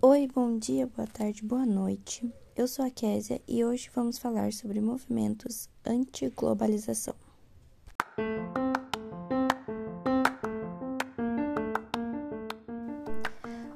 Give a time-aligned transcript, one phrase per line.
[0.00, 2.32] Oi, bom dia, boa tarde, boa noite.
[2.54, 7.16] Eu sou a Késia e hoje vamos falar sobre movimentos anti-globalização.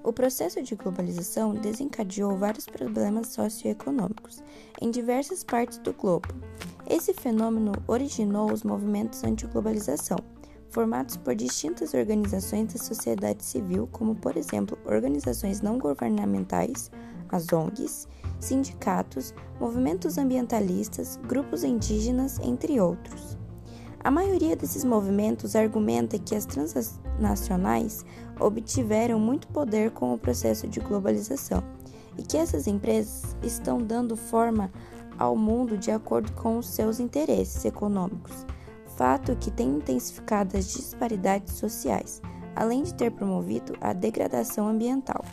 [0.04, 4.44] O processo de globalização desencadeou vários problemas socioeconômicos
[4.80, 6.28] em diversas partes do globo.
[6.88, 10.18] Esse fenômeno originou os movimentos anti-globalização,
[10.72, 16.90] formados por distintas organizações da sociedade civil, como, por exemplo, organizações não governamentais,
[17.28, 18.08] as ONGs,
[18.40, 23.36] sindicatos, movimentos ambientalistas, grupos indígenas, entre outros.
[24.02, 28.04] A maioria desses movimentos argumenta que as transnacionais
[28.40, 31.62] obtiveram muito poder com o processo de globalização
[32.18, 34.72] e que essas empresas estão dando forma
[35.18, 38.44] ao mundo de acordo com os seus interesses econômicos
[38.96, 42.20] fato que tem intensificado as disparidades sociais,
[42.54, 45.24] além de ter promovido a degradação ambiental.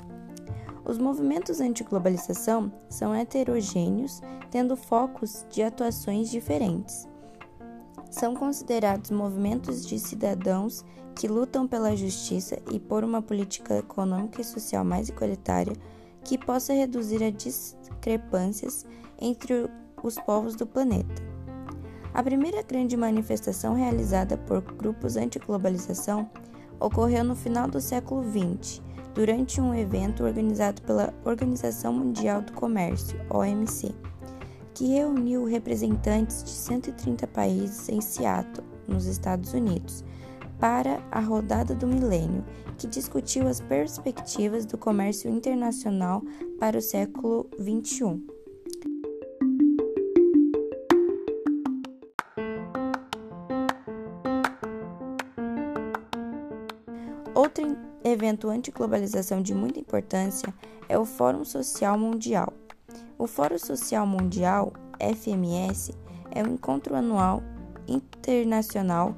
[0.86, 7.08] Os movimentos anti-globalização são heterogêneos, tendo focos de atuações diferentes.
[8.09, 10.84] São considerados movimentos de cidadãos
[11.16, 15.75] que lutam pela justiça e por uma política econômica e social mais igualitária
[16.23, 18.86] que possa reduzir as discrepâncias
[19.19, 19.69] entre
[20.02, 21.28] os povos do planeta.
[22.14, 26.30] A primeira grande manifestação realizada por grupos anti-globalização
[26.80, 28.82] ocorreu no final do século XX,
[29.14, 33.94] durante um evento organizado pela Organização Mundial do Comércio, OMC,
[34.74, 40.04] que reuniu representantes de 130 países em Seattle, nos Estados Unidos,
[40.60, 42.44] para a Rodada do Milênio,
[42.78, 46.24] que discutiu as perspectivas do comércio internacional
[46.60, 48.39] para o século XXI.
[58.20, 60.53] Evento anti-globalização de muita importância
[60.89, 62.52] é o Fórum Social Mundial.
[63.17, 65.94] O Fórum Social Mundial, FMS,
[66.31, 67.41] é um encontro anual
[67.88, 69.16] internacional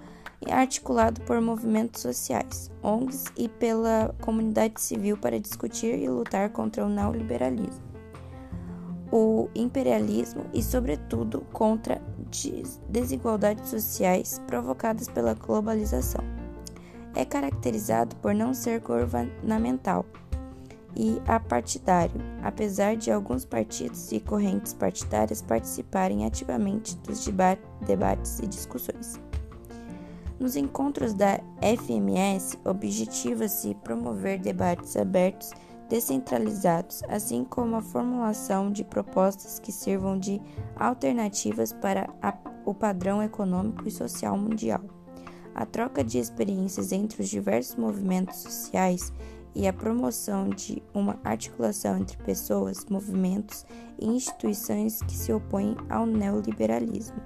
[0.50, 6.89] articulado por movimentos sociais, ONGs e pela comunidade civil para discutir e lutar contra o
[6.89, 7.83] neoliberalismo,
[9.12, 12.01] o imperialismo e, sobretudo, contra
[12.89, 16.41] desigualdades sociais provocadas pela globalização
[17.16, 20.05] é caracterizado por não ser governamental
[20.95, 27.25] e apartidário, apesar de alguns partidos e correntes partidárias participarem ativamente dos
[27.85, 29.19] debates e discussões.
[30.39, 35.51] Nos encontros da FMS, objetiva-se promover debates abertos,
[35.88, 40.41] descentralizados, assim como a formulação de propostas que sirvam de
[40.75, 42.33] alternativas para a,
[42.66, 44.81] o padrão econômico e social mundial
[45.53, 49.12] a troca de experiências entre os diversos movimentos sociais
[49.53, 53.66] e a promoção de uma articulação entre pessoas, movimentos
[54.00, 57.22] e instituições que se opõem ao neoliberalismo.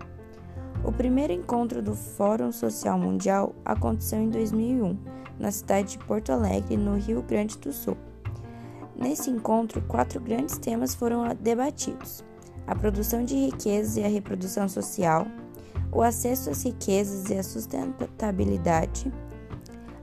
[0.83, 4.97] O primeiro encontro do Fórum Social Mundial aconteceu em 2001,
[5.39, 7.97] na cidade de Porto Alegre, no Rio Grande do Sul.
[8.95, 12.23] Nesse encontro, quatro grandes temas foram debatidos:
[12.65, 15.27] a produção de riquezas e a reprodução social,
[15.95, 19.09] o acesso às riquezas e a sustentabilidade,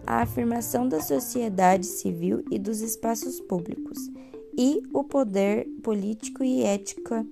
[0.07, 4.11] a afirmação da sociedade civil e dos espaços públicos,
[4.57, 7.27] e o poder político e ética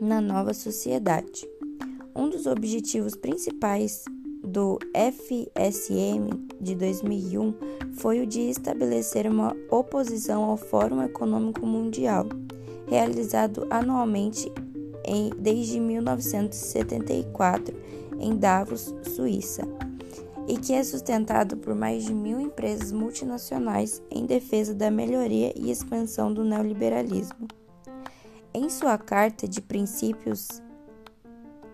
[0.00, 1.46] na nova sociedade.
[2.14, 4.04] Um dos objetivos principais
[4.42, 7.54] do FSM de 2001
[7.98, 12.26] foi o de estabelecer uma oposição ao Fórum Econômico Mundial,
[12.86, 14.50] realizado anualmente
[15.06, 17.74] em, desde 1974
[18.18, 19.62] em Davos, Suíça,
[20.48, 25.70] e que é sustentado por mais de mil empresas multinacionais em defesa da melhoria e
[25.70, 27.48] expansão do neoliberalismo.
[28.52, 30.62] Em sua carta de princípios,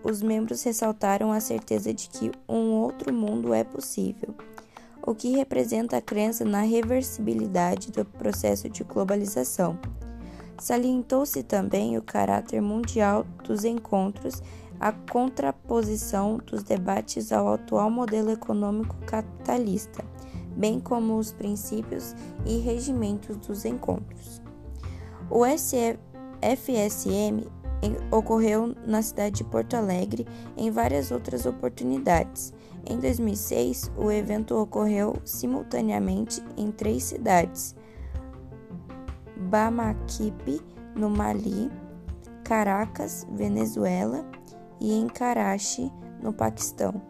[0.03, 4.35] os membros ressaltaram a certeza de que um outro mundo é possível,
[5.05, 9.79] o que representa a crença na reversibilidade do processo de globalização
[10.57, 14.41] Salientou-se também o caráter mundial dos encontros,
[14.79, 20.03] a contraposição dos debates ao atual modelo econômico capitalista,
[20.55, 22.15] bem como os princípios
[22.45, 24.41] e regimentos dos encontros.
[25.29, 27.47] O FSM
[28.11, 32.53] ocorreu na cidade de Porto Alegre em várias outras oportunidades.
[32.85, 37.75] Em 2006, o evento ocorreu simultaneamente em três cidades:
[39.43, 40.61] Bamaquipe,
[40.95, 41.71] no Mali,
[42.43, 44.25] Caracas, Venezuela
[44.79, 45.91] e em Karachi,
[46.21, 47.01] no Paquistão.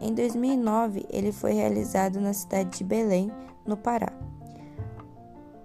[0.00, 3.30] Em 2009, ele foi realizado na cidade de Belém,
[3.66, 4.12] no Pará.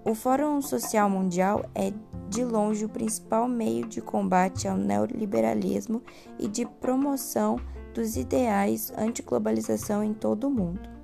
[0.05, 1.91] O Fórum Social Mundial é,
[2.29, 6.01] de longe, o principal meio de combate ao neoliberalismo
[6.39, 7.59] e de promoção
[7.93, 10.96] dos ideais anti-globalização em todo o mundo.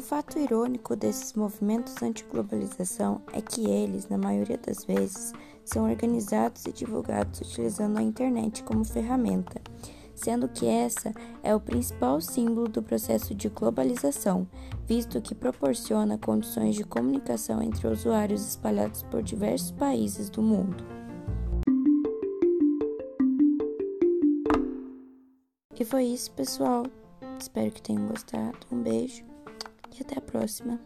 [0.00, 6.64] Um fato irônico desses movimentos anti-globalização é que eles, na maioria das vezes, são organizados
[6.64, 9.60] e divulgados utilizando a internet como ferramenta,
[10.14, 11.12] sendo que essa
[11.42, 14.48] é o principal símbolo do processo de globalização,
[14.86, 20.82] visto que proporciona condições de comunicação entre usuários espalhados por diversos países do mundo.
[25.78, 26.86] E foi isso, pessoal.
[27.38, 28.56] Espero que tenham gostado.
[28.72, 29.29] Um beijo
[29.98, 30.80] e até a próxima.